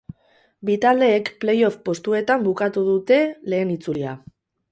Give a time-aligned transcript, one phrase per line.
[0.69, 3.19] Bi taldeek playoff postuetan bukatu dute
[3.53, 4.19] lehen itzulia.